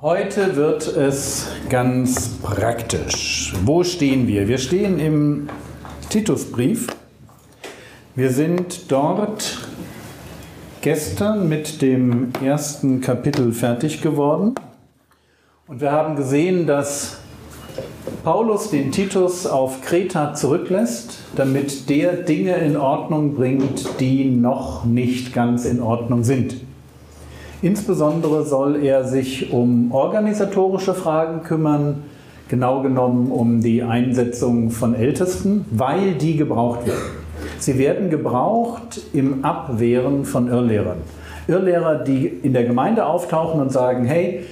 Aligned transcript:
Heute 0.00 0.54
wird 0.54 0.86
es 0.86 1.48
ganz 1.68 2.38
praktisch. 2.40 3.52
Wo 3.64 3.82
stehen 3.82 4.28
wir? 4.28 4.46
Wir 4.46 4.58
stehen 4.58 5.00
im 5.00 5.48
Titusbrief. 6.08 6.86
Wir 8.14 8.30
sind 8.30 8.92
dort 8.92 9.58
gestern 10.82 11.48
mit 11.48 11.82
dem 11.82 12.30
ersten 12.40 13.00
Kapitel 13.00 13.50
fertig 13.50 14.00
geworden. 14.00 14.54
Und 15.66 15.80
wir 15.80 15.90
haben 15.90 16.14
gesehen, 16.14 16.68
dass 16.68 17.16
Paulus 18.22 18.70
den 18.70 18.92
Titus 18.92 19.48
auf 19.48 19.82
Kreta 19.82 20.32
zurücklässt, 20.32 21.18
damit 21.34 21.90
der 21.90 22.12
Dinge 22.12 22.54
in 22.58 22.76
Ordnung 22.76 23.34
bringt, 23.34 23.98
die 23.98 24.26
noch 24.26 24.84
nicht 24.84 25.34
ganz 25.34 25.64
in 25.64 25.82
Ordnung 25.82 26.22
sind. 26.22 26.67
Insbesondere 27.60 28.44
soll 28.44 28.84
er 28.84 29.02
sich 29.04 29.52
um 29.52 29.90
organisatorische 29.90 30.94
Fragen 30.94 31.42
kümmern, 31.42 32.04
genau 32.48 32.82
genommen 32.82 33.32
um 33.32 33.60
die 33.60 33.82
Einsetzung 33.82 34.70
von 34.70 34.94
Ältesten, 34.94 35.64
weil 35.72 36.12
die 36.14 36.36
gebraucht 36.36 36.86
werden. 36.86 37.02
Sie 37.58 37.76
werden 37.76 38.10
gebraucht 38.10 39.00
im 39.12 39.44
Abwehren 39.44 40.24
von 40.24 40.48
Irrlehrern. 40.48 40.98
Irrlehrer, 41.48 41.96
die 41.96 42.26
in 42.26 42.52
der 42.52 42.64
Gemeinde 42.64 43.06
auftauchen 43.06 43.60
und 43.60 43.72
sagen, 43.72 44.04
hey, 44.04 44.44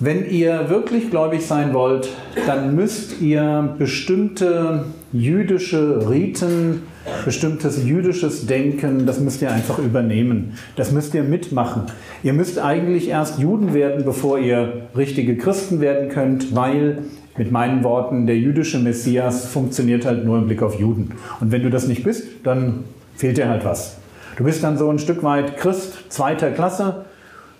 wenn 0.00 0.30
ihr 0.30 0.68
wirklich 0.68 1.10
gläubig 1.10 1.44
sein 1.44 1.74
wollt, 1.74 2.08
dann 2.46 2.76
müsst 2.76 3.20
ihr 3.20 3.74
bestimmte 3.78 4.84
jüdische 5.12 6.08
Riten, 6.08 6.82
bestimmtes 7.24 7.84
jüdisches 7.84 8.46
Denken, 8.46 9.06
das 9.06 9.18
müsst 9.18 9.42
ihr 9.42 9.50
einfach 9.50 9.78
übernehmen. 9.78 10.52
Das 10.76 10.92
müsst 10.92 11.14
ihr 11.14 11.24
mitmachen. 11.24 11.84
Ihr 12.22 12.32
müsst 12.32 12.60
eigentlich 12.60 13.08
erst 13.08 13.40
Juden 13.40 13.74
werden, 13.74 14.04
bevor 14.04 14.38
ihr 14.38 14.88
richtige 14.96 15.36
Christen 15.36 15.80
werden 15.80 16.10
könnt, 16.10 16.54
weil 16.54 16.98
mit 17.36 17.50
meinen 17.50 17.82
Worten, 17.82 18.26
der 18.26 18.36
jüdische 18.36 18.78
Messias 18.78 19.46
funktioniert 19.46 20.04
halt 20.04 20.24
nur 20.24 20.38
im 20.38 20.46
Blick 20.46 20.62
auf 20.62 20.78
Juden. 20.78 21.12
Und 21.40 21.50
wenn 21.50 21.62
du 21.62 21.70
das 21.70 21.88
nicht 21.88 22.04
bist, 22.04 22.24
dann 22.44 22.84
fehlt 23.16 23.36
dir 23.36 23.48
halt 23.48 23.64
was. 23.64 23.96
Du 24.36 24.44
bist 24.44 24.62
dann 24.62 24.78
so 24.78 24.88
ein 24.88 25.00
Stück 25.00 25.24
weit 25.24 25.56
Christ 25.56 26.12
zweiter 26.12 26.52
Klasse 26.52 27.06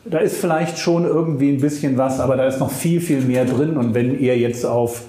da 0.05 0.19
ist 0.19 0.39
vielleicht 0.39 0.79
schon 0.79 1.05
irgendwie 1.05 1.51
ein 1.51 1.61
bisschen 1.61 1.97
was, 1.97 2.21
aber 2.21 2.37
da 2.37 2.47
ist 2.47 2.61
noch 2.61 2.71
viel, 2.71 3.01
viel 3.01 3.21
mehr 3.21 3.45
drin. 3.45 3.77
Und 3.77 3.95
wenn 3.95 4.19
ihr 4.19 4.39
jetzt 4.39 4.65
auf 4.65 5.03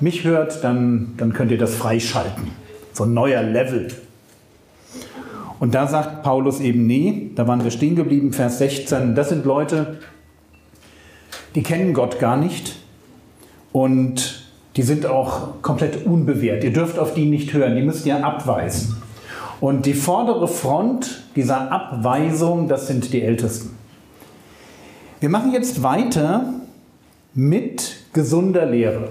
mich 0.00 0.24
hört, 0.24 0.64
dann, 0.64 1.14
dann 1.16 1.32
könnt 1.32 1.50
ihr 1.50 1.58
das 1.58 1.74
freischalten. 1.74 2.50
So 2.92 3.04
ein 3.04 3.14
neuer 3.14 3.42
Level. 3.42 3.88
Und 5.58 5.74
da 5.74 5.86
sagt 5.86 6.22
Paulus 6.22 6.60
eben, 6.60 6.86
nee, 6.86 7.32
da 7.34 7.46
waren 7.46 7.62
wir 7.62 7.70
stehen 7.70 7.94
geblieben, 7.94 8.32
Vers 8.32 8.58
16, 8.58 9.14
das 9.14 9.28
sind 9.28 9.44
Leute, 9.44 9.98
die 11.54 11.62
kennen 11.62 11.92
Gott 11.92 12.18
gar 12.18 12.38
nicht 12.38 12.76
und 13.72 14.46
die 14.76 14.82
sind 14.82 15.04
auch 15.04 15.60
komplett 15.60 16.06
unbewehrt. 16.06 16.64
Ihr 16.64 16.72
dürft 16.72 16.98
auf 16.98 17.12
die 17.12 17.26
nicht 17.26 17.52
hören, 17.52 17.76
die 17.76 17.82
müsst 17.82 18.06
ihr 18.06 18.24
abweisen. 18.24 19.02
Und 19.60 19.84
die 19.84 19.92
vordere 19.92 20.48
Front 20.48 21.24
dieser 21.36 21.70
Abweisung, 21.70 22.66
das 22.66 22.86
sind 22.86 23.12
die 23.12 23.20
Ältesten. 23.20 23.76
Wir 25.20 25.28
machen 25.28 25.52
jetzt 25.52 25.82
weiter 25.82 26.54
mit 27.34 27.98
gesunder 28.14 28.64
Lehre. 28.64 29.10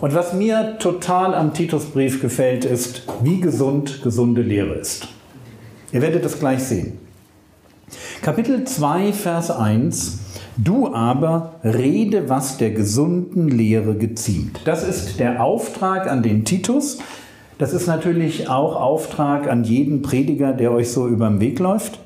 Und 0.00 0.16
was 0.16 0.32
mir 0.32 0.78
total 0.80 1.32
am 1.36 1.54
Titusbrief 1.54 2.20
gefällt, 2.20 2.64
ist, 2.64 3.04
wie 3.22 3.40
gesund 3.40 4.02
gesunde 4.02 4.42
Lehre 4.42 4.74
ist. 4.74 5.06
Ihr 5.92 6.02
werdet 6.02 6.24
es 6.24 6.40
gleich 6.40 6.64
sehen. 6.64 6.98
Kapitel 8.20 8.64
2, 8.64 9.12
Vers 9.12 9.52
1. 9.52 10.18
Du 10.56 10.92
aber 10.92 11.54
rede, 11.62 12.28
was 12.28 12.58
der 12.58 12.72
gesunden 12.72 13.46
Lehre 13.46 13.94
geziemt. 13.94 14.62
Das 14.64 14.82
ist 14.82 15.20
der 15.20 15.44
Auftrag 15.44 16.10
an 16.10 16.24
den 16.24 16.44
Titus. 16.44 16.98
Das 17.58 17.72
ist 17.72 17.86
natürlich 17.86 18.48
auch 18.48 18.74
Auftrag 18.74 19.48
an 19.48 19.62
jeden 19.62 20.02
Prediger, 20.02 20.52
der 20.52 20.72
euch 20.72 20.90
so 20.90 21.06
über 21.06 21.28
den 21.28 21.38
Weg 21.38 21.60
läuft. 21.60 22.00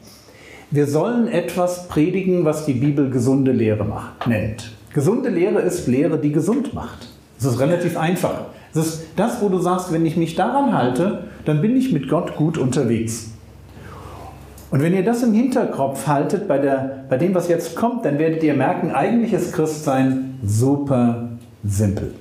Wir 0.71 0.87
sollen 0.89 1.29
etwas 1.29 1.87
predigen, 1.87 2.45
was 2.45 2.67
die 2.67 2.73
Bibel 2.73 3.09
gesunde 3.09 3.53
Lehre 3.53 3.85
macht, 3.85 4.27
nennt. 4.27 4.73
Gesunde 4.93 5.29
Lehre 5.29 5.61
ist 5.61 5.87
Lehre, 5.87 6.19
die 6.19 6.33
gesund 6.33 6.75
macht. 6.75 7.09
Das 7.39 7.53
ist 7.53 7.61
relativ 7.61 7.97
einfach. 7.97 8.47
Das 8.75 8.87
ist 8.87 9.03
das, 9.15 9.41
wo 9.41 9.49
du 9.49 9.59
sagst, 9.59 9.93
wenn 9.93 10.05
ich 10.05 10.17
mich 10.17 10.35
daran 10.35 10.77
halte, 10.77 11.25
dann 11.45 11.63
bin 11.63 11.77
ich 11.77 11.93
mit 11.93 12.09
Gott 12.09 12.35
gut 12.37 12.59
unterwegs. 12.59 13.31
Und 14.73 14.83
wenn 14.83 14.93
ihr 14.93 15.05
das 15.05 15.23
im 15.23 15.33
Hinterkopf 15.33 16.09
haltet 16.09 16.49
bei, 16.49 16.59
der, 16.59 17.05
bei 17.09 17.17
dem, 17.17 17.35
was 17.35 17.49
jetzt 17.49 17.77
kommt, 17.77 18.05
dann 18.05 18.19
werdet 18.19 18.43
ihr 18.43 18.55
merken, 18.55 18.91
eigentlich 18.91 19.33
ist 19.33 19.53
Christsein 19.53 20.39
super 20.45 21.29
simpel. 21.63 22.13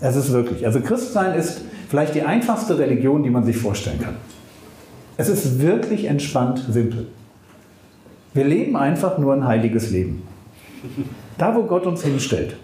Es 0.00 0.16
ist 0.16 0.32
wirklich. 0.32 0.66
Also 0.66 0.80
Christsein 0.80 1.38
ist 1.38 1.60
vielleicht 1.88 2.16
die 2.16 2.22
einfachste 2.22 2.76
Religion, 2.76 3.22
die 3.22 3.30
man 3.30 3.44
sich 3.44 3.56
vorstellen 3.56 4.00
kann. 4.00 4.16
Es 5.16 5.28
ist 5.28 5.62
wirklich 5.62 6.06
entspannt 6.06 6.66
simpel. 6.68 7.06
Wir 8.34 8.44
leben 8.44 8.76
einfach 8.76 9.16
nur 9.18 9.32
ein 9.32 9.46
heiliges 9.46 9.90
Leben. 9.90 10.22
Da, 11.38 11.54
wo 11.54 11.62
Gott 11.62 11.86
uns 11.86 12.02
hinstellt. 12.02 12.56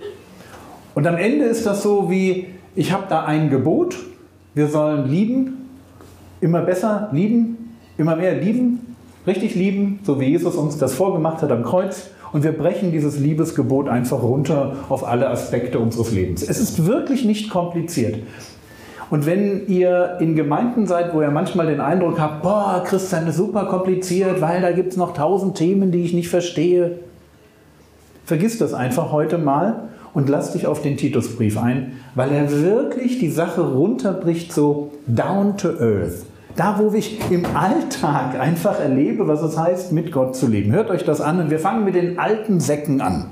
Und 0.95 1.07
am 1.07 1.17
Ende 1.17 1.45
ist 1.45 1.65
das 1.65 1.83
so 1.83 2.11
wie, 2.11 2.47
ich 2.75 2.93
habe 2.93 3.05
da 3.09 3.25
ein 3.25 3.51
Gebot, 3.51 3.97
wir 4.55 4.67
sollen 4.67 5.09
lieben, 5.09 5.69
immer 6.41 6.63
besser 6.63 7.09
lieben, 7.13 7.77
immer 7.97 8.17
mehr 8.17 8.35
lieben, 8.35 8.97
richtig 9.27 9.55
lieben, 9.55 10.01
so 10.03 10.21
wie 10.21 10.27
Jesus 10.27 10.57
uns 10.57 10.77
das 10.77 10.95
vorgemacht 10.95 11.41
hat 11.43 11.53
am 11.53 11.63
Kreuz. 11.63 12.11
Und 12.33 12.45
wir 12.45 12.53
brechen 12.53 12.93
dieses 12.93 13.19
Liebesgebot 13.19 13.89
einfach 13.89 14.23
runter 14.23 14.77
auf 14.89 15.07
alle 15.07 15.29
Aspekte 15.31 15.79
unseres 15.79 16.13
Lebens. 16.13 16.43
Es 16.43 16.61
ist 16.61 16.87
wirklich 16.87 17.25
nicht 17.25 17.51
kompliziert. 17.51 18.19
Und 19.11 19.27
wenn 19.27 19.67
ihr 19.67 20.19
in 20.21 20.37
Gemeinden 20.37 20.87
seid, 20.87 21.13
wo 21.13 21.21
ihr 21.21 21.33
manchmal 21.33 21.67
den 21.67 21.81
Eindruck 21.81 22.21
habt, 22.21 22.43
boah, 22.43 22.83
Christian 22.87 23.27
ist 23.27 23.37
super 23.37 23.65
kompliziert, 23.67 24.41
weil 24.41 24.63
da 24.63 24.71
gibt 24.71 24.93
es 24.93 24.97
noch 24.97 25.15
tausend 25.15 25.57
Themen, 25.57 25.91
die 25.91 26.05
ich 26.05 26.15
nicht 26.15 26.29
verstehe, 26.29 27.01
vergiss 28.25 28.59
das 28.59 28.73
einfach 28.73 29.11
heute 29.11 29.37
mal 29.37 29.89
und 30.15 30.29
lass 30.29 30.53
dich 30.53 30.69
auf 30.69 30.81
den 30.81 30.97
Titusbrief 30.97 31.59
ein, 31.59 31.99
weil 32.15 32.31
er 32.31 32.63
wirklich 32.63 33.19
die 33.19 33.31
Sache 33.31 33.61
runterbricht 33.63 34.53
so 34.53 34.93
down 35.09 35.57
to 35.57 35.69
earth. 35.69 36.25
Da, 36.55 36.79
wo 36.79 36.95
ich 36.95 37.21
im 37.31 37.45
Alltag 37.55 38.39
einfach 38.39 38.79
erlebe, 38.79 39.27
was 39.27 39.43
es 39.43 39.59
heißt, 39.59 39.93
mit 39.93 40.13
Gott 40.13 40.37
zu 40.37 40.47
leben. 40.47 40.73
Hört 40.73 40.91
euch 40.91 41.05
das 41.05 41.21
an 41.21 41.41
und 41.41 41.51
wir 41.51 41.59
fangen 41.59 41.85
mit 41.85 41.95
den 41.97 42.19
alten 42.19 42.61
Säcken 42.61 43.01
an. 43.01 43.27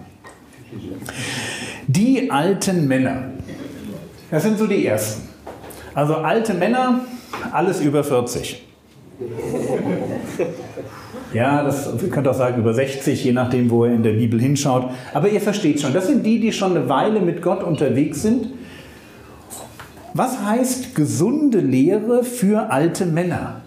Die 1.86 2.30
alten 2.30 2.88
Männer. 2.88 3.24
Das 4.30 4.42
sind 4.42 4.58
so 4.58 4.66
die 4.66 4.84
ersten. 4.86 5.27
Also 5.94 6.14
alte 6.16 6.54
Männer, 6.54 7.00
alles 7.52 7.80
über 7.80 8.04
40. 8.04 8.64
Ja, 11.32 11.62
das 11.62 11.90
ihr 12.00 12.08
könnt 12.08 12.26
auch 12.26 12.34
sagen 12.34 12.58
über 12.58 12.72
60, 12.72 13.24
je 13.24 13.32
nachdem, 13.32 13.70
wo 13.70 13.84
ihr 13.84 13.92
in 13.92 14.02
der 14.02 14.12
Bibel 14.12 14.40
hinschaut. 14.40 14.90
Aber 15.12 15.28
ihr 15.28 15.40
versteht 15.40 15.80
schon, 15.80 15.92
das 15.92 16.06
sind 16.06 16.24
die, 16.24 16.40
die 16.40 16.52
schon 16.52 16.76
eine 16.76 16.88
Weile 16.88 17.20
mit 17.20 17.42
Gott 17.42 17.62
unterwegs 17.62 18.22
sind. 18.22 18.48
Was 20.14 20.42
heißt 20.42 20.94
gesunde 20.94 21.60
Lehre 21.60 22.24
für 22.24 22.70
alte 22.70 23.04
Männer? 23.04 23.60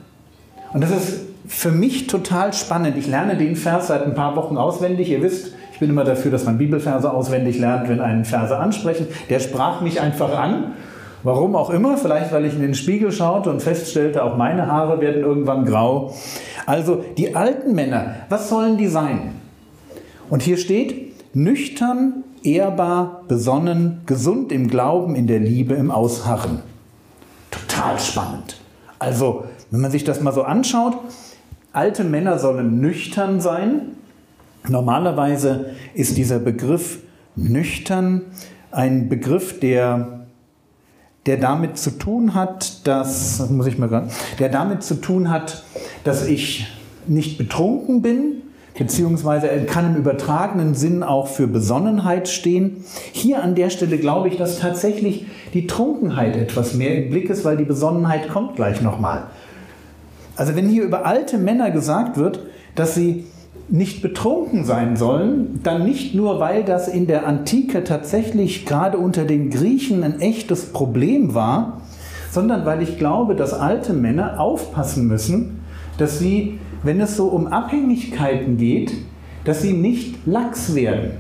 Und 0.74 0.82
das 0.82 0.92
ist 0.92 1.20
für 1.48 1.72
mich 1.72 2.08
total 2.08 2.54
spannend. 2.54 2.98
Ich 2.98 3.08
lerne 3.08 3.36
den 3.36 3.56
Vers 3.56 3.88
seit 3.88 4.04
ein 4.04 4.16
paar 4.16 4.36
Wochen 4.36 4.58
auswendig. 4.58 5.10
Ihr 5.10 5.22
wisst, 5.22 5.54
ich 5.74 5.80
bin 5.80 5.90
immer 5.90 6.04
dafür, 6.04 6.32
dass 6.32 6.46
man 6.46 6.58
Bibelverse 6.58 7.12
auswendig 7.12 7.60
lernt, 7.60 7.90
wenn 7.90 8.00
einen 8.00 8.26
Verse 8.26 8.58
ansprechen. 8.58 9.08
Der 9.30 9.40
sprach 9.40 9.82
mich 9.82 10.02
einfach 10.02 10.36
an 10.38 10.74
Warum 11.24 11.56
auch 11.56 11.70
immer, 11.70 11.98
vielleicht 11.98 12.32
weil 12.32 12.46
ich 12.46 12.54
in 12.54 12.62
den 12.62 12.74
Spiegel 12.74 13.12
schaute 13.12 13.50
und 13.50 13.62
feststellte, 13.62 14.24
auch 14.24 14.38
meine 14.38 14.68
Haare 14.68 15.02
werden 15.02 15.22
irgendwann 15.22 15.66
grau. 15.66 16.14
Also 16.66 17.04
die 17.18 17.36
alten 17.36 17.76
Männer, 17.76 18.16
was 18.30 18.50
sollen 18.50 18.78
die 18.78 18.88
sein? 18.88 19.36
Und 20.30 20.42
hier 20.42 20.58
steht, 20.58 21.36
nüchtern, 21.36 22.24
ehrbar, 22.44 23.24
besonnen, 23.28 24.02
gesund 24.06 24.52
im 24.52 24.68
Glauben, 24.68 25.16
in 25.16 25.28
der 25.28 25.40
Liebe, 25.40 25.76
im 25.76 25.92
Ausharren. 25.92 26.60
Total 27.52 28.00
spannend. 28.00 28.60
Also, 28.98 29.46
wenn 29.70 29.82
man 29.82 29.92
sich 29.92 30.04
das 30.04 30.22
mal 30.22 30.34
so 30.34 30.44
anschaut, 30.44 30.98
alte 31.74 32.04
Männer 32.04 32.40
sollen 32.40 32.80
nüchtern 32.80 33.42
sein. 33.42 33.98
Normalerweise 34.68 35.72
ist 35.94 36.18
dieser 36.18 36.40
Begriff 36.40 37.00
nüchtern, 37.36 38.22
ein 38.72 39.10
Begriff, 39.10 39.60
der, 39.60 40.21
der 41.26 41.38
damit 41.38 41.78
zu 41.78 41.92
tun 41.92 42.34
hat, 42.34 42.88
dass, 42.88 43.38
das 43.38 43.50
muss 43.50 43.68
ich 43.68 43.78
mal 43.78 43.90
gerade, 43.90 44.10
der 44.40 44.50
damit 44.50 44.84
zu 44.84 44.96
tun 44.96 45.30
hat, 45.30 45.64
dass 46.04 46.26
ich 46.26 46.68
nicht 47.08 47.38
betrunken 47.38 48.02
bin, 48.02 48.42
beziehungsweise 48.78 49.48
kann 49.68 49.94
im 49.94 49.96
übertragenen 49.98 50.74
Sinn 50.74 51.04
auch 51.04 51.28
für 51.28 51.48
Besonnenheit 51.48 52.28
stehen. 52.28 52.84
Hier 53.12 53.44
an 53.44 53.54
der 53.54 53.70
Stelle 53.70 53.98
glaube 53.98 54.30
ich, 54.30 54.38
dass 54.38 54.60
tatsächlich 54.60 55.28
die 55.54 55.68
Trunkenheit 55.68 56.36
etwas 56.36 56.74
mehr 56.74 57.04
im 57.04 57.10
Blick 57.10 57.30
ist, 57.30 57.44
weil 57.46 57.58
die 57.58 57.66
Besonnenheit 57.66 58.30
kommt 58.30 58.56
gleich 58.56 58.82
nochmal. 58.82 59.26
Also 60.36 60.56
wenn 60.56 60.68
hier 60.70 60.84
über 60.84 61.06
alte 61.06 61.38
Männer 61.38 61.70
gesagt 61.72 62.18
wird, 62.18 62.40
dass 62.74 62.96
sie 62.96 63.26
nicht 63.72 64.02
betrunken 64.02 64.66
sein 64.66 64.96
sollen, 64.98 65.60
dann 65.64 65.86
nicht 65.86 66.14
nur, 66.14 66.40
weil 66.40 66.64
das 66.64 66.88
in 66.88 67.08
der 67.08 67.26
Antike 67.26 67.84
tatsächlich 67.84 68.66
gerade 68.66 68.98
unter 68.98 69.24
den 69.24 69.50
Griechen 69.50 70.04
ein 70.04 70.20
echtes 70.20 70.74
Problem 70.74 71.34
war, 71.34 71.82
sondern 72.30 72.66
weil 72.66 72.82
ich 72.82 72.98
glaube, 72.98 73.34
dass 73.34 73.54
alte 73.54 73.94
Männer 73.94 74.40
aufpassen 74.40 75.08
müssen, 75.08 75.62
dass 75.98 76.20
sie 76.20 76.60
wenn 76.84 77.00
es 77.00 77.16
so 77.16 77.28
um 77.28 77.48
Abhängigkeiten 77.48 78.58
geht, 78.58 78.94
dass 79.44 79.62
sie 79.62 79.74
nicht 79.74 80.26
lax 80.26 80.76
werden. 80.76 81.12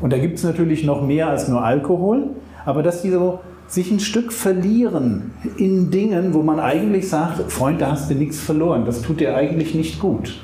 Und 0.00 0.12
da 0.12 0.18
gibt 0.18 0.38
es 0.38 0.44
natürlich 0.44 0.84
noch 0.84 1.02
mehr 1.02 1.28
als 1.28 1.48
nur 1.48 1.64
Alkohol, 1.64 2.30
aber 2.64 2.82
dass 2.82 3.02
die 3.02 3.10
so 3.10 3.40
sich 3.66 3.90
ein 3.90 4.00
Stück 4.00 4.32
verlieren 4.32 5.32
in 5.56 5.90
Dingen, 5.90 6.34
wo 6.34 6.42
man 6.42 6.60
eigentlich 6.60 7.08
sagt, 7.08 7.50
Freund, 7.50 7.80
da 7.80 7.92
hast 7.92 8.10
du 8.10 8.14
nichts 8.14 8.40
verloren, 8.40 8.84
das 8.84 9.00
tut 9.00 9.20
dir 9.20 9.34
eigentlich 9.34 9.74
nicht 9.74 10.00
gut. 10.00 10.34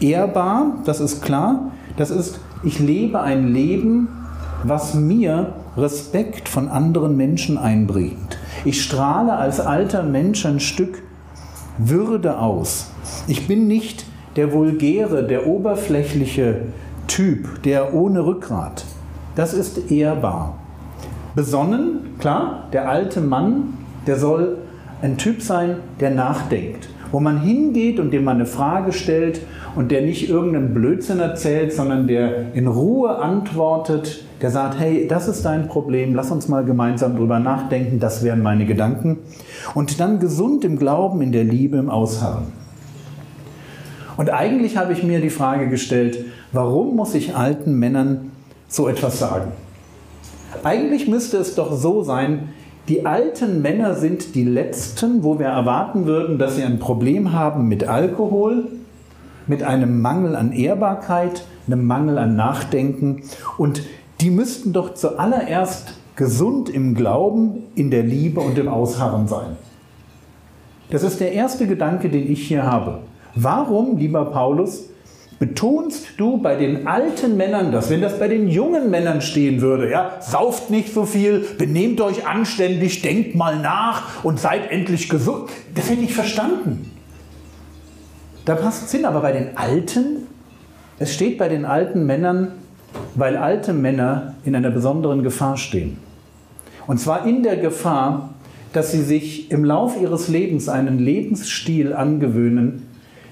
Ehrbar, 0.00 0.78
das 0.84 1.00
ist 1.00 1.22
klar, 1.22 1.72
das 1.96 2.10
ist, 2.10 2.40
ich 2.62 2.78
lebe 2.78 3.20
ein 3.20 3.52
Leben, 3.52 4.08
was 4.64 4.94
mir 4.94 5.52
Respekt 5.76 6.48
von 6.48 6.68
anderen 6.68 7.16
Menschen 7.16 7.58
einbringt. 7.58 8.38
Ich 8.64 8.82
strahle 8.82 9.34
als 9.34 9.60
alter 9.60 10.02
Mensch 10.02 10.46
ein 10.46 10.60
Stück 10.60 11.02
Würde 11.78 12.38
aus. 12.38 12.90
Ich 13.26 13.48
bin 13.48 13.66
nicht 13.66 14.06
der 14.36 14.52
vulgäre, 14.52 15.26
der 15.26 15.46
oberflächliche 15.46 16.62
Typ, 17.06 17.62
der 17.62 17.94
ohne 17.94 18.24
Rückgrat. 18.24 18.84
Das 19.34 19.52
ist 19.52 19.90
ehrbar. 19.90 20.56
Besonnen, 21.34 22.16
klar, 22.18 22.68
der 22.72 22.88
alte 22.88 23.20
Mann, 23.20 23.74
der 24.06 24.16
soll 24.18 24.58
ein 25.02 25.18
Typ 25.18 25.42
sein, 25.42 25.76
der 26.00 26.10
nachdenkt, 26.10 26.88
wo 27.10 27.20
man 27.20 27.40
hingeht 27.40 27.98
und 27.98 28.12
dem 28.12 28.24
man 28.24 28.36
eine 28.36 28.46
Frage 28.46 28.92
stellt 28.92 29.40
und 29.76 29.90
der 29.90 30.02
nicht 30.02 30.28
irgendeinen 30.28 30.72
Blödsinn 30.72 31.18
erzählt, 31.18 31.72
sondern 31.72 32.06
der 32.06 32.54
in 32.54 32.66
Ruhe 32.66 33.16
antwortet, 33.18 34.24
der 34.40 34.50
sagt, 34.50 34.78
hey, 34.78 35.06
das 35.08 35.28
ist 35.28 35.44
dein 35.44 35.68
Problem, 35.68 36.14
lass 36.14 36.30
uns 36.30 36.48
mal 36.48 36.64
gemeinsam 36.64 37.16
drüber 37.16 37.38
nachdenken, 37.38 37.98
das 37.98 38.22
wären 38.22 38.42
meine 38.42 38.66
Gedanken. 38.66 39.18
Und 39.74 39.98
dann 40.00 40.20
gesund 40.20 40.64
im 40.64 40.78
Glauben, 40.78 41.22
in 41.22 41.32
der 41.32 41.44
Liebe, 41.44 41.76
im 41.76 41.90
Ausharren. 41.90 42.52
Und 44.16 44.30
eigentlich 44.30 44.76
habe 44.76 44.92
ich 44.92 45.02
mir 45.02 45.20
die 45.20 45.30
Frage 45.30 45.68
gestellt, 45.68 46.24
warum 46.52 46.94
muss 46.94 47.14
ich 47.14 47.34
alten 47.34 47.78
Männern 47.78 48.30
so 48.68 48.88
etwas 48.88 49.18
sagen? 49.18 49.50
Eigentlich 50.62 51.08
müsste 51.08 51.38
es 51.38 51.56
doch 51.56 51.72
so 51.72 52.04
sein, 52.04 52.50
die 52.88 53.06
alten 53.06 53.62
Männer 53.62 53.94
sind 53.94 54.34
die 54.34 54.44
letzten, 54.44 55.24
wo 55.24 55.38
wir 55.38 55.46
erwarten 55.46 56.06
würden, 56.06 56.38
dass 56.38 56.56
sie 56.56 56.62
ein 56.62 56.78
Problem 56.78 57.32
haben 57.32 57.66
mit 57.66 57.88
Alkohol, 57.88 58.66
mit 59.46 59.62
einem 59.62 60.00
Mangel 60.00 60.36
an 60.36 60.52
Ehrbarkeit, 60.52 61.44
einem 61.66 61.86
Mangel 61.86 62.18
an 62.18 62.36
Nachdenken. 62.36 63.22
Und 63.58 63.82
die 64.20 64.30
müssten 64.30 64.72
doch 64.72 64.94
zuallererst 64.94 65.94
gesund 66.16 66.68
im 66.68 66.94
Glauben, 66.94 67.64
in 67.74 67.90
der 67.90 68.02
Liebe 68.02 68.40
und 68.40 68.58
im 68.58 68.68
Ausharren 68.68 69.26
sein. 69.26 69.56
Das 70.90 71.02
ist 71.02 71.20
der 71.20 71.32
erste 71.32 71.66
Gedanke, 71.66 72.08
den 72.08 72.30
ich 72.30 72.46
hier 72.46 72.64
habe. 72.64 73.00
Warum, 73.34 73.96
lieber 73.96 74.26
Paulus, 74.26 74.84
betonst 75.38 76.06
du 76.18 76.38
bei 76.38 76.54
den 76.54 76.86
alten 76.86 77.36
Männern 77.36 77.72
das, 77.72 77.90
wenn 77.90 78.00
das 78.00 78.18
bei 78.18 78.28
den 78.28 78.48
jungen 78.48 78.90
Männern 78.90 79.20
stehen 79.20 79.60
würde, 79.60 79.90
ja, 79.90 80.12
sauft 80.20 80.70
nicht 80.70 80.94
so 80.94 81.04
viel, 81.04 81.44
benehmt 81.58 82.00
euch 82.00 82.26
anständig, 82.26 83.02
denkt 83.02 83.34
mal 83.34 83.58
nach 83.58 84.24
und 84.24 84.38
seid 84.38 84.70
endlich 84.70 85.08
gesund. 85.08 85.50
Das 85.74 85.90
hätte 85.90 86.02
ich 86.02 86.14
verstanden. 86.14 86.90
Da 88.44 88.54
passt 88.54 88.90
Sinn, 88.90 89.06
aber 89.06 89.20
bei 89.20 89.32
den 89.32 89.56
Alten, 89.56 90.26
es 90.98 91.14
steht 91.14 91.38
bei 91.38 91.48
den 91.48 91.64
alten 91.64 92.04
Männern, 92.04 92.52
weil 93.14 93.36
alte 93.36 93.72
Männer 93.72 94.34
in 94.44 94.54
einer 94.54 94.70
besonderen 94.70 95.22
Gefahr 95.22 95.56
stehen. 95.56 95.96
Und 96.86 97.00
zwar 97.00 97.26
in 97.26 97.42
der 97.42 97.56
Gefahr, 97.56 98.34
dass 98.74 98.92
sie 98.92 99.02
sich 99.02 99.50
im 99.50 99.64
Lauf 99.64 100.00
ihres 100.00 100.28
Lebens 100.28 100.68
einen 100.68 100.98
Lebensstil 100.98 101.94
angewöhnen, 101.94 102.82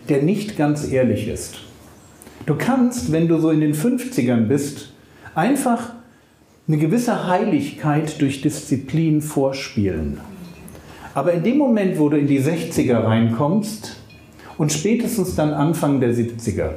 der 0.09 0.23
nicht 0.23 0.57
ganz 0.57 0.91
ehrlich 0.91 1.29
ist. 1.29 1.57
Du 2.47 2.55
kannst, 2.55 3.13
wenn 3.13 3.29
du 3.29 3.39
so 3.39 3.51
in 3.51 3.61
den 3.61 3.75
50ern 3.75 4.47
bist, 4.47 4.93
einfach 5.35 5.93
eine 6.67 6.79
gewisse 6.79 7.29
Heiligkeit 7.29 8.21
durch 8.21 8.41
Disziplin 8.41 9.21
vorspielen. 9.21 10.21
Aber 11.15 11.35
in 11.35 11.43
dem 11.43 11.59
Moment, 11.59 11.99
wo 11.99 12.09
du 12.09 12.17
in 12.17 12.27
die 12.27 12.41
60er 12.41 13.05
reinkommst 13.05 13.97
und 14.59 14.73
spätestens 14.73 15.35
dann 15.35 15.53
Anfang 15.53 16.01
der 16.01 16.15
70er, 16.15 16.71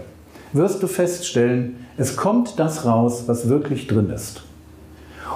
wirst 0.54 0.82
du 0.82 0.88
feststellen, 0.88 1.76
es 1.98 2.16
kommt 2.16 2.60
das 2.60 2.86
raus, 2.86 3.24
was 3.28 3.50
wirklich 3.50 3.88
drin 3.88 4.10
ist. 4.10 4.44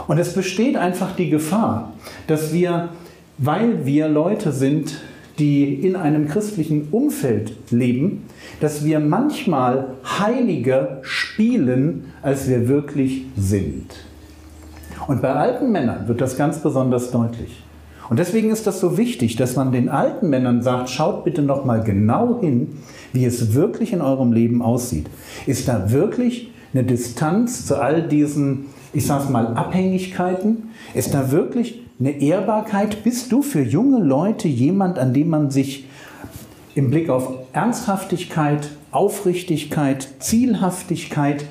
Und 0.08 0.18
es 0.18 0.34
besteht 0.34 0.78
einfach 0.78 1.16
die 1.16 1.30
Gefahr, 1.30 1.94
dass 2.28 2.54
wir, 2.54 2.90
weil 3.38 3.86
wir 3.86 4.08
Leute 4.08 4.52
sind, 4.52 5.00
die 5.38 5.74
in 5.74 5.96
einem 5.96 6.28
christlichen 6.28 6.90
Umfeld 6.92 7.54
leben, 7.72 8.26
dass 8.60 8.84
wir 8.84 9.00
manchmal 9.00 9.96
heiliger 10.20 11.00
spielen, 11.02 12.12
als 12.22 12.50
wir 12.50 12.68
wirklich 12.68 13.26
sind. 13.38 13.96
Und 15.08 15.22
bei 15.22 15.34
alten 15.34 15.72
Männern 15.72 16.08
wird 16.08 16.22
das 16.22 16.38
ganz 16.38 16.60
besonders 16.60 17.12
deutlich. 17.12 17.64
Und 18.10 18.18
deswegen 18.18 18.50
ist 18.50 18.66
das 18.66 18.80
so 18.80 18.98
wichtig, 18.98 19.36
dass 19.36 19.56
man 19.56 19.72
den 19.72 19.88
alten 19.88 20.30
Männern 20.30 20.62
sagt, 20.62 20.90
schaut 20.90 21.24
bitte 21.24 21.42
noch 21.42 21.64
mal 21.64 21.84
genau 21.84 22.40
hin, 22.42 22.80
wie 23.14 23.26
es 23.26 23.54
wirklich 23.54 23.94
in 23.94 24.02
eurem 24.02 24.32
Leben 24.32 24.62
aussieht. 24.62 25.08
Ist 25.46 25.68
da 25.68 25.92
wirklich 25.92 26.52
eine 26.74 26.84
Distanz 26.84 27.66
zu 27.66 27.80
all 27.80 28.08
diesen, 28.08 28.66
ich 28.94 29.06
sage 29.06 29.32
mal, 29.32 29.48
Abhängigkeiten? 29.48 30.70
Ist 30.94 31.14
da 31.14 31.32
wirklich 31.32 31.82
eine 32.00 32.20
Ehrbarkeit? 32.20 33.04
Bist 33.04 33.32
du 33.32 33.42
für 33.42 33.62
junge 33.62 34.04
Leute 34.04 34.48
jemand, 34.48 34.98
an 34.98 35.14
dem 35.14 35.30
man 35.30 35.52
sich 35.52 35.86
im 36.74 36.90
Blick 36.90 37.10
auf 37.10 37.32
Ernsthaftigkeit, 37.54 38.70
Aufrichtigkeit, 38.92 40.08
Zielhaftigkeit, 40.20 41.46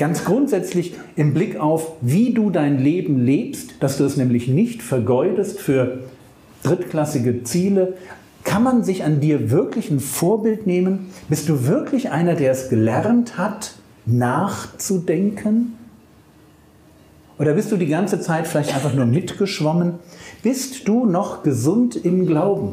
ganz 0.00 0.24
grundsätzlich 0.24 0.94
im 1.14 1.34
Blick 1.34 1.60
auf, 1.60 1.92
wie 2.00 2.32
du 2.32 2.50
dein 2.50 2.82
Leben 2.82 3.24
lebst, 3.24 3.74
dass 3.80 3.98
du 3.98 4.04
es 4.04 4.16
nämlich 4.16 4.48
nicht 4.48 4.82
vergeudest 4.82 5.60
für 5.60 6.00
drittklassige 6.62 7.44
Ziele, 7.44 7.94
kann 8.42 8.62
man 8.62 8.82
sich 8.82 9.04
an 9.04 9.20
dir 9.20 9.50
wirklich 9.50 9.90
ein 9.90 10.00
Vorbild 10.00 10.66
nehmen? 10.66 11.10
Bist 11.28 11.48
du 11.50 11.66
wirklich 11.66 12.10
einer, 12.10 12.34
der 12.34 12.50
es 12.52 12.70
gelernt 12.70 13.36
hat, 13.36 13.74
nachzudenken? 14.06 15.74
Oder 17.38 17.52
bist 17.52 17.70
du 17.70 17.76
die 17.76 17.86
ganze 17.86 18.20
Zeit 18.20 18.46
vielleicht 18.46 18.74
einfach 18.74 18.94
nur 18.94 19.06
mitgeschwommen? 19.06 19.94
Bist 20.42 20.88
du 20.88 21.04
noch 21.04 21.42
gesund 21.42 21.94
im 21.94 22.26
Glauben? 22.26 22.72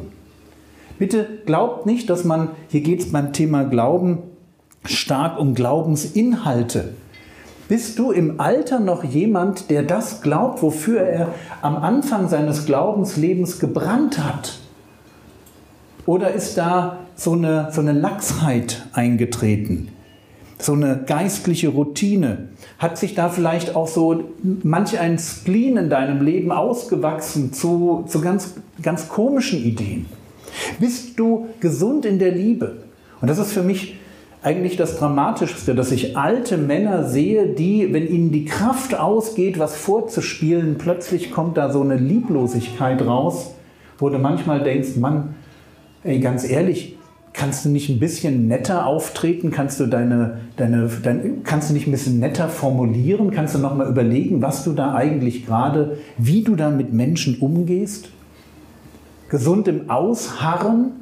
Bitte 0.98 1.26
glaubt 1.44 1.84
nicht, 1.84 2.08
dass 2.08 2.24
man, 2.24 2.50
hier 2.68 2.80
geht 2.80 3.00
es 3.00 3.12
beim 3.12 3.34
Thema 3.34 3.64
Glauben 3.64 4.18
stark 4.84 5.38
um 5.38 5.54
Glaubensinhalte. 5.54 6.94
Bist 7.68 7.98
du 7.98 8.10
im 8.12 8.40
Alter 8.40 8.80
noch 8.80 9.04
jemand, 9.04 9.70
der 9.70 9.82
das 9.82 10.22
glaubt, 10.22 10.62
wofür 10.62 11.00
er 11.00 11.34
am 11.60 11.76
Anfang 11.76 12.28
seines 12.28 12.66
Glaubenslebens 12.66 13.60
gebrannt 13.60 14.18
hat? 14.18 14.58
Oder 16.06 16.32
ist 16.32 16.56
da 16.56 17.00
so 17.14 17.32
eine, 17.32 17.68
so 17.70 17.82
eine 17.82 17.92
Lachsheit 17.92 18.86
eingetreten? 18.92 19.90
so 20.60 20.72
eine 20.72 21.04
geistliche 21.06 21.68
Routine? 21.68 22.48
Hat 22.78 22.98
sich 22.98 23.14
da 23.14 23.28
vielleicht 23.28 23.76
auch 23.76 23.88
so 23.88 24.24
manch 24.62 24.98
ein 24.98 25.18
Spleen 25.18 25.76
in 25.76 25.90
deinem 25.90 26.24
Leben 26.24 26.52
ausgewachsen 26.52 27.52
zu, 27.52 28.04
zu 28.08 28.20
ganz, 28.20 28.54
ganz 28.82 29.08
komischen 29.08 29.62
Ideen? 29.62 30.06
Bist 30.80 31.18
du 31.18 31.48
gesund 31.60 32.04
in 32.04 32.18
der 32.18 32.32
Liebe? 32.32 32.78
Und 33.20 33.28
das 33.28 33.38
ist 33.38 33.52
für 33.52 33.62
mich 33.62 33.96
eigentlich 34.42 34.76
das 34.76 34.98
Dramatischste, 34.98 35.74
dass 35.74 35.90
ich 35.90 36.16
alte 36.16 36.56
Männer 36.56 37.04
sehe, 37.08 37.48
die, 37.48 37.92
wenn 37.92 38.06
ihnen 38.06 38.30
die 38.30 38.44
Kraft 38.44 38.98
ausgeht, 38.98 39.58
was 39.58 39.76
vorzuspielen, 39.76 40.76
plötzlich 40.78 41.32
kommt 41.32 41.56
da 41.56 41.72
so 41.72 41.80
eine 41.80 41.96
Lieblosigkeit 41.96 43.04
raus, 43.04 43.54
wo 43.98 44.08
du 44.10 44.18
manchmal 44.18 44.62
denkst, 44.62 44.96
Mann, 44.96 45.34
ey, 46.04 46.20
ganz 46.20 46.48
ehrlich, 46.48 46.96
kannst 47.32 47.64
du 47.64 47.68
nicht 47.68 47.88
ein 47.88 47.98
bisschen 47.98 48.48
netter 48.48 48.86
auftreten? 48.86 49.50
Kannst 49.50 49.80
du 49.80 49.86
deine, 49.86 50.38
deine, 50.56 50.88
dein, 51.02 51.42
kannst 51.44 51.70
du 51.70 51.74
nicht 51.74 51.86
ein 51.86 51.92
bisschen 51.92 52.18
netter 52.18 52.48
formulieren? 52.48 53.30
Kannst 53.30 53.54
du 53.54 53.58
noch 53.58 53.74
mal 53.74 53.88
überlegen, 53.88 54.42
was 54.42 54.64
du 54.64 54.72
da 54.72 54.94
eigentlich 54.94 55.46
gerade, 55.46 55.98
wie 56.16 56.42
du 56.42 56.56
da 56.56 56.70
mit 56.70 56.92
Menschen 56.92 57.38
umgehst? 57.38 58.08
Gesund 59.28 59.68
im 59.68 59.90
Ausharren, 59.90 60.92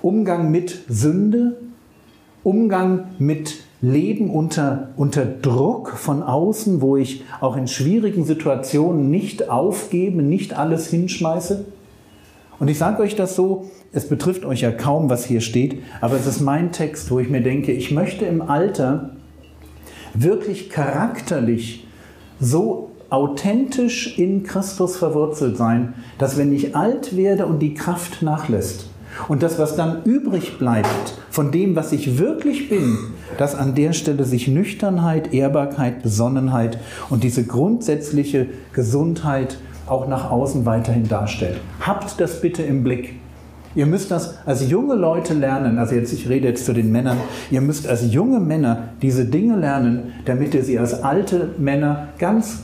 Umgang 0.00 0.50
mit 0.50 0.84
Sünde, 0.88 1.56
Umgang 2.48 3.08
mit 3.18 3.56
Leben 3.82 4.30
unter, 4.30 4.88
unter 4.96 5.26
Druck 5.26 5.90
von 5.90 6.22
außen, 6.22 6.80
wo 6.80 6.96
ich 6.96 7.22
auch 7.42 7.58
in 7.58 7.68
schwierigen 7.68 8.24
Situationen 8.24 9.10
nicht 9.10 9.50
aufgebe, 9.50 10.22
nicht 10.22 10.56
alles 10.56 10.88
hinschmeiße. 10.88 11.66
Und 12.58 12.68
ich 12.68 12.78
sage 12.78 13.02
euch 13.02 13.16
das 13.16 13.36
so, 13.36 13.66
es 13.92 14.08
betrifft 14.08 14.46
euch 14.46 14.62
ja 14.62 14.70
kaum, 14.70 15.10
was 15.10 15.26
hier 15.26 15.42
steht, 15.42 15.82
aber 16.00 16.16
es 16.16 16.26
ist 16.26 16.40
mein 16.40 16.72
Text, 16.72 17.10
wo 17.10 17.18
ich 17.18 17.28
mir 17.28 17.42
denke, 17.42 17.72
ich 17.72 17.90
möchte 17.90 18.24
im 18.24 18.40
Alter 18.40 19.10
wirklich 20.14 20.70
charakterlich 20.70 21.86
so 22.40 22.92
authentisch 23.10 24.18
in 24.18 24.42
Christus 24.42 24.96
verwurzelt 24.96 25.58
sein, 25.58 25.92
dass 26.16 26.38
wenn 26.38 26.54
ich 26.54 26.74
alt 26.74 27.14
werde 27.14 27.44
und 27.44 27.58
die 27.58 27.74
Kraft 27.74 28.22
nachlässt 28.22 28.88
und 29.26 29.42
das, 29.42 29.58
was 29.58 29.74
dann 29.74 30.02
übrig 30.04 30.58
bleibt 30.58 31.18
von 31.30 31.50
dem, 31.50 31.74
was 31.76 31.92
ich 31.92 32.18
wirklich 32.18 32.68
bin, 32.68 32.98
dass 33.36 33.54
an 33.54 33.74
der 33.74 33.92
Stelle 33.92 34.24
sich 34.24 34.48
Nüchternheit, 34.48 35.32
Ehrbarkeit, 35.34 36.02
Besonnenheit 36.02 36.78
und 37.10 37.24
diese 37.24 37.44
grundsätzliche 37.44 38.46
Gesundheit 38.72 39.58
auch 39.86 40.06
nach 40.06 40.30
außen 40.30 40.66
weiterhin 40.66 41.08
darstellt. 41.08 41.58
Habt 41.80 42.20
das 42.20 42.40
bitte 42.40 42.62
im 42.62 42.84
Blick. 42.84 43.14
Ihr 43.74 43.86
müsst 43.86 44.10
das 44.10 44.34
als 44.46 44.68
junge 44.68 44.94
Leute 44.94 45.34
lernen, 45.34 45.78
also 45.78 45.94
jetzt, 45.94 46.12
ich 46.12 46.28
rede 46.28 46.48
jetzt 46.48 46.64
zu 46.64 46.72
den 46.72 46.90
Männern, 46.90 47.18
ihr 47.50 47.60
müsst 47.60 47.86
als 47.86 48.12
junge 48.12 48.40
Männer 48.40 48.88
diese 49.02 49.26
Dinge 49.26 49.56
lernen, 49.56 50.14
damit 50.24 50.54
ihr 50.54 50.64
sie 50.64 50.78
als 50.78 51.02
alte 51.04 51.50
Männer 51.58 52.08
ganz 52.18 52.60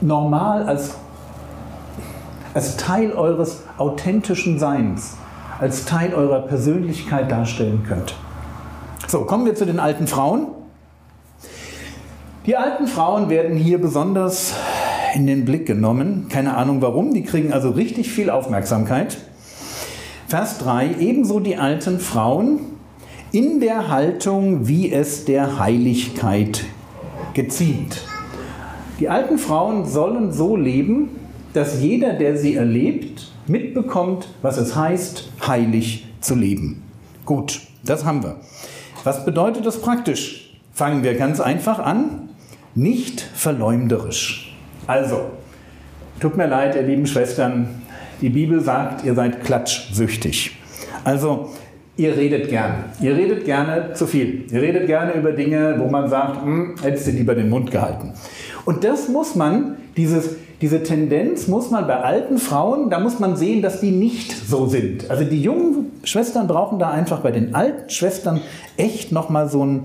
normal, 0.00 0.64
als, 0.64 0.94
als 2.54 2.76
Teil 2.76 3.12
eures 3.12 3.62
authentischen 3.76 4.58
Seins, 4.58 5.16
als 5.60 5.84
Teil 5.84 6.14
eurer 6.14 6.40
Persönlichkeit 6.40 7.30
darstellen 7.30 7.84
könnt. 7.86 8.14
So, 9.06 9.24
kommen 9.24 9.46
wir 9.46 9.54
zu 9.54 9.66
den 9.66 9.78
alten 9.78 10.06
Frauen. 10.06 10.48
Die 12.46 12.56
alten 12.56 12.86
Frauen 12.86 13.30
werden 13.30 13.56
hier 13.56 13.80
besonders 13.80 14.54
in 15.14 15.26
den 15.26 15.44
Blick 15.44 15.66
genommen. 15.66 16.26
Keine 16.28 16.56
Ahnung 16.56 16.82
warum, 16.82 17.14
die 17.14 17.22
kriegen 17.22 17.52
also 17.52 17.70
richtig 17.70 18.10
viel 18.10 18.30
Aufmerksamkeit. 18.30 19.16
Vers 20.26 20.58
3, 20.58 20.96
ebenso 20.98 21.40
die 21.40 21.56
alten 21.56 22.00
Frauen 22.00 22.60
in 23.30 23.60
der 23.60 23.88
Haltung, 23.88 24.68
wie 24.68 24.92
es 24.92 25.24
der 25.24 25.58
Heiligkeit 25.58 26.64
geziemt. 27.34 28.02
Die 29.00 29.08
alten 29.08 29.38
Frauen 29.38 29.86
sollen 29.86 30.32
so 30.32 30.56
leben, 30.56 31.10
dass 31.52 31.80
jeder, 31.80 32.14
der 32.14 32.36
sie 32.36 32.54
erlebt, 32.54 33.32
mitbekommt, 33.46 34.28
was 34.42 34.58
es 34.58 34.74
heißt, 34.76 35.30
heilig 35.46 36.06
zu 36.20 36.34
leben. 36.34 36.82
Gut, 37.24 37.60
das 37.84 38.04
haben 38.04 38.22
wir. 38.22 38.36
Was 39.04 39.24
bedeutet 39.24 39.66
das 39.66 39.80
praktisch? 39.80 40.58
Fangen 40.72 41.02
wir 41.02 41.14
ganz 41.14 41.40
einfach 41.40 41.78
an. 41.78 42.30
Nicht 42.74 43.20
verleumderisch. 43.20 44.56
Also, 44.86 45.30
tut 46.20 46.36
mir 46.36 46.46
leid, 46.46 46.74
ihr 46.74 46.82
lieben 46.82 47.06
Schwestern, 47.06 47.82
die 48.20 48.30
Bibel 48.30 48.60
sagt, 48.60 49.04
ihr 49.04 49.14
seid 49.14 49.44
klatschsüchtig. 49.44 50.56
Also, 51.04 51.50
ihr 51.96 52.16
redet 52.16 52.48
gern. 52.48 52.84
Ihr 53.00 53.14
redet 53.14 53.44
gerne 53.44 53.92
zu 53.92 54.06
viel. 54.06 54.46
Ihr 54.50 54.62
redet 54.62 54.86
gerne 54.86 55.12
über 55.12 55.32
Dinge, 55.32 55.76
wo 55.78 55.88
man 55.88 56.08
sagt, 56.08 56.42
hm, 56.42 56.76
hättest 56.82 57.06
du 57.06 57.10
lieber 57.12 57.34
den 57.34 57.50
Mund 57.50 57.70
gehalten. 57.70 58.14
Und 58.64 58.82
das 58.84 59.08
muss 59.08 59.34
man, 59.34 59.76
dieses, 59.96 60.36
diese 60.60 60.82
Tendenz 60.82 61.46
muss 61.48 61.70
man 61.70 61.86
bei 61.86 62.00
alten 62.00 62.38
Frauen, 62.38 62.90
da 62.90 62.98
muss 62.98 63.18
man 63.20 63.36
sehen, 63.36 63.62
dass 63.62 63.80
die 63.80 63.90
nicht 63.90 64.32
so 64.32 64.66
sind. 64.66 65.10
Also 65.10 65.24
die 65.24 65.40
jungen 65.40 65.92
Schwestern 66.04 66.46
brauchen 66.46 66.78
da 66.78 66.90
einfach 66.90 67.20
bei 67.20 67.30
den 67.30 67.54
alten 67.54 67.90
Schwestern 67.90 68.40
echt 68.76 69.12
nochmal 69.12 69.48
so 69.48 69.64
ein, 69.64 69.82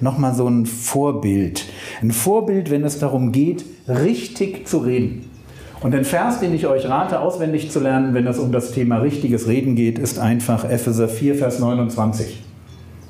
noch 0.00 0.18
so 0.34 0.48
ein 0.48 0.66
Vorbild. 0.66 1.64
Ein 2.02 2.10
Vorbild, 2.10 2.70
wenn 2.70 2.84
es 2.84 2.98
darum 2.98 3.32
geht, 3.32 3.64
richtig 3.88 4.66
zu 4.66 4.78
reden. 4.78 5.30
Und 5.80 5.92
den 5.92 6.04
Vers, 6.04 6.40
den 6.40 6.54
ich 6.54 6.66
euch 6.66 6.88
rate, 6.88 7.20
auswendig 7.20 7.70
zu 7.70 7.78
lernen, 7.78 8.14
wenn 8.14 8.26
es 8.26 8.38
um 8.38 8.52
das 8.52 8.72
Thema 8.72 8.98
richtiges 8.98 9.48
Reden 9.48 9.76
geht, 9.76 9.98
ist 9.98 10.18
einfach 10.18 10.64
Epheser 10.64 11.08
4, 11.08 11.34
Vers 11.34 11.58
29. 11.58 12.42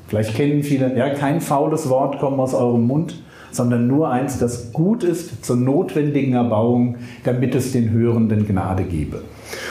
Vielleicht 0.08 0.34
kennen 0.34 0.62
viele, 0.64 0.96
ja, 0.96 1.10
kein 1.10 1.40
faules 1.40 1.88
Wort 1.88 2.18
kommt 2.18 2.38
aus 2.40 2.52
eurem 2.52 2.86
Mund, 2.86 3.22
sondern 3.54 3.86
nur 3.86 4.10
eins, 4.10 4.38
das 4.38 4.72
gut 4.72 5.04
ist 5.04 5.44
zur 5.44 5.56
notwendigen 5.56 6.34
Erbauung, 6.34 6.96
damit 7.24 7.54
es 7.54 7.72
den 7.72 7.90
Hörenden 7.90 8.46
Gnade 8.46 8.84
gebe. 8.84 9.22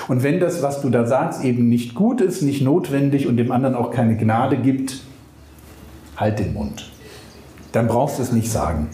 Und 0.07 0.23
wenn 0.23 0.39
das, 0.39 0.61
was 0.61 0.81
du 0.81 0.89
da 0.89 1.05
sagst, 1.05 1.43
eben 1.43 1.69
nicht 1.69 1.95
gut 1.95 2.21
ist, 2.21 2.41
nicht 2.41 2.61
notwendig 2.61 3.27
und 3.27 3.37
dem 3.37 3.51
anderen 3.51 3.75
auch 3.75 3.91
keine 3.91 4.17
Gnade 4.17 4.57
gibt, 4.57 5.01
halt 6.17 6.39
den 6.39 6.53
Mund. 6.53 6.91
Dann 7.71 7.87
brauchst 7.87 8.19
du 8.19 8.23
es 8.23 8.31
nicht 8.31 8.51
sagen. 8.51 8.89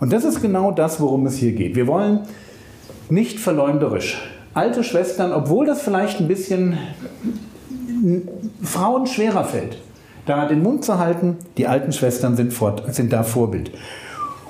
Und 0.00 0.12
das 0.12 0.24
ist 0.24 0.42
genau 0.42 0.70
das, 0.70 1.00
worum 1.00 1.26
es 1.26 1.36
hier 1.36 1.52
geht. 1.52 1.74
Wir 1.74 1.86
wollen 1.86 2.20
nicht 3.08 3.38
verleumderisch. 3.38 4.18
Alte 4.54 4.84
Schwestern, 4.84 5.32
obwohl 5.32 5.66
das 5.66 5.82
vielleicht 5.82 6.20
ein 6.20 6.28
bisschen 6.28 6.78
Frauen 8.62 9.06
schwerer 9.06 9.44
fällt, 9.44 9.78
da 10.28 10.46
den 10.46 10.62
Mund 10.62 10.84
zu 10.84 10.98
halten, 10.98 11.36
die 11.56 11.66
alten 11.66 11.92
Schwestern 11.92 12.36
sind, 12.36 12.52
fort, 12.52 12.82
sind 12.94 13.12
da 13.12 13.22
Vorbild. 13.22 13.70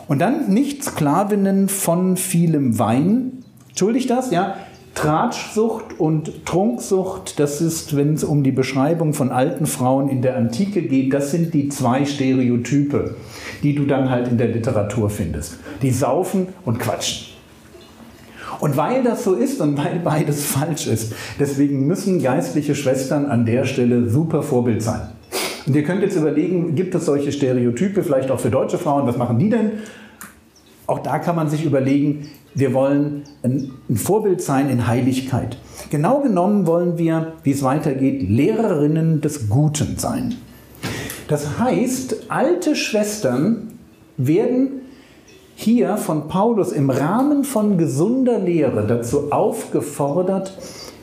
Und 0.09 0.21
dann 0.21 0.49
nicht 0.49 0.83
Sklavinnen 0.83 1.69
von 1.69 2.17
vielem 2.17 2.79
Wein. 2.79 3.45
Entschuldigt 3.69 4.11
das, 4.11 4.31
ja? 4.31 4.57
Tratschsucht 4.95 6.01
und 6.01 6.45
Trunksucht, 6.45 7.39
das 7.39 7.61
ist, 7.61 7.95
wenn 7.95 8.15
es 8.15 8.25
um 8.25 8.43
die 8.43 8.51
Beschreibung 8.51 9.15
von 9.15 9.31
alten 9.31 9.67
Frauen 9.67 10.09
in 10.09 10.23
der 10.23 10.37
Antike 10.37 10.83
geht, 10.83 11.13
das 11.13 11.31
sind 11.31 11.55
die 11.55 11.69
zwei 11.69 12.05
Stereotype, 12.05 13.15
die 13.63 13.77
du 13.77 13.85
dann 13.85 14.11
halt 14.11 14.27
in 14.27 14.39
der 14.39 14.49
Literatur 14.49 15.09
findest. 15.09 15.59
Die 15.83 15.93
saufen 15.93 16.49
und 16.65 16.81
quatschen. 16.81 17.29
Und 18.59 18.77
weil 18.77 19.05
das 19.05 19.23
so 19.23 19.35
ist 19.35 19.61
und 19.61 19.79
weil 19.79 20.01
beides 20.03 20.45
falsch 20.47 20.89
ist, 20.89 21.13
deswegen 21.39 21.87
müssen 21.87 22.21
geistliche 22.21 22.75
Schwestern 22.75 23.27
an 23.27 23.47
der 23.47 23.67
Stelle 23.67 24.09
super 24.09 24.43
Vorbild 24.43 24.83
sein. 24.83 25.11
Und 25.69 25.77
ihr 25.77 25.85
könnt 25.85 26.01
jetzt 26.01 26.17
überlegen, 26.17 26.75
gibt 26.75 26.95
es 26.95 27.05
solche 27.05 27.31
Stereotype, 27.31 28.03
vielleicht 28.03 28.31
auch 28.31 28.41
für 28.41 28.49
deutsche 28.49 28.79
Frauen, 28.79 29.07
was 29.07 29.19
machen 29.19 29.39
die 29.39 29.51
denn? 29.51 29.73
Auch 30.87 31.01
da 31.01 31.19
kann 31.19 31.37
man 31.37 31.51
sich 31.51 31.63
überlegen, 31.63 32.31
wir 32.55 32.73
wollen 32.73 33.25
ein, 33.43 33.71
Vorbild 33.95 34.41
sein 34.41 34.71
in 34.71 34.87
Heiligkeit. 34.87 35.59
Genau 35.91 36.23
genommen 36.23 36.67
wollen 36.67 36.97
wir, 36.97 37.35
wie 37.43 37.51
es 37.51 37.63
weitergeht, 37.63 38.27
Lehrerinnen 38.27 39.21
des 39.21 39.51
Guten 39.51 39.99
sein. 39.99 40.37
Das 41.29 41.59
heißt, 41.59 42.31
alte 42.31 42.75
Schwestern 42.75 43.75
werden 44.17 44.81
hier 45.55 45.99
von 45.99 46.29
Paulus 46.29 46.73
im 46.73 46.89
Rahmen 46.89 47.45
von 47.45 47.77
gesunder 47.77 48.39
Lehre 48.39 48.87
dazu 48.87 49.31
aufgefordert, 49.33 50.57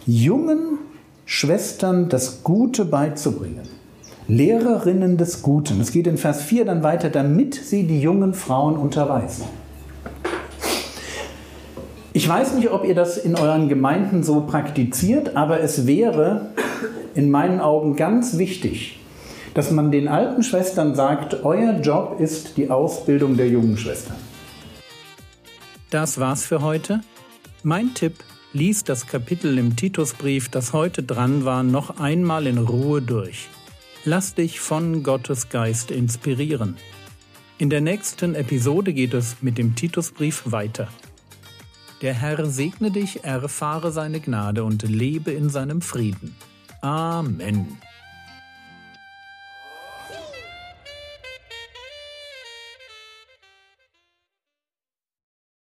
jungen 0.07 0.79
Schwestern 1.25 2.09
das 2.09 2.43
Gute 2.43 2.85
beizubringen. 2.85 3.74
Lehrerinnen 4.27 5.17
des 5.17 5.43
Guten. 5.43 5.79
Es 5.79 5.91
geht 5.91 6.07
in 6.07 6.17
Vers 6.17 6.41
4 6.41 6.65
dann 6.65 6.81
weiter, 6.81 7.09
damit 7.09 7.53
sie 7.53 7.85
die 7.85 8.01
jungen 8.01 8.33
Frauen 8.33 8.75
unterweisen. 8.75 9.45
Ich 12.11 12.27
weiß 12.27 12.55
nicht, 12.55 12.71
ob 12.71 12.85
ihr 12.85 12.95
das 12.95 13.17
in 13.17 13.35
euren 13.35 13.69
Gemeinden 13.69 14.23
so 14.23 14.41
praktiziert, 14.41 15.35
aber 15.35 15.59
es 15.59 15.85
wäre 15.85 16.49
in 17.13 17.29
meinen 17.29 17.59
Augen 17.59 17.95
ganz 17.95 18.37
wichtig, 18.39 18.99
dass 19.53 19.69
man 19.69 19.91
den 19.91 20.07
alten 20.07 20.41
Schwestern 20.41 20.95
sagt, 20.95 21.43
euer 21.43 21.73
Job 21.81 22.19
ist 22.19 22.57
die 22.57 22.71
Ausbildung 22.71 23.37
der 23.37 23.47
jungen 23.47 23.77
Schwestern. 23.77 24.15
Das 25.91 26.19
war's 26.19 26.45
für 26.45 26.63
heute. 26.63 27.01
Mein 27.61 27.93
Tipp, 27.93 28.15
lies 28.53 28.83
das 28.83 29.05
Kapitel 29.05 29.57
im 29.59 29.75
Titusbrief, 29.75 30.49
das 30.49 30.73
heute 30.73 31.03
dran 31.03 31.45
war, 31.45 31.61
noch 31.61 31.99
einmal 31.99 32.47
in 32.47 32.57
Ruhe 32.57 33.01
durch. 33.01 33.49
Lass 34.07 34.35
dich 34.35 34.59
von 34.59 35.01
Gottes 35.01 35.49
Geist 35.49 35.89
inspirieren. 35.89 36.77
In 37.57 37.71
der 37.71 37.81
nächsten 37.81 38.35
Episode 38.35 38.93
geht 38.93 39.15
es 39.15 39.37
mit 39.41 39.57
dem 39.57 39.73
Titusbrief 39.73 40.43
weiter. 40.45 40.89
Der 42.03 42.13
Herr 42.13 42.45
segne 42.45 42.91
dich, 42.91 43.23
erfahre 43.23 43.91
seine 43.91 44.19
Gnade 44.19 44.63
und 44.63 44.83
lebe 44.83 45.31
in 45.31 45.49
seinem 45.49 45.81
Frieden. 45.81 46.35
Amen. 46.81 47.79